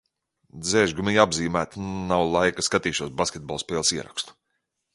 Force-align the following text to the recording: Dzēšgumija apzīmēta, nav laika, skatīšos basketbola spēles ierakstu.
Dzēšgumija 0.61 1.25
apzīmēta, 1.27 1.83
nav 2.13 2.25
laika, 2.37 2.65
skatīšos 2.69 3.15
basketbola 3.23 3.65
spēles 3.67 3.93
ierakstu. 3.99 4.39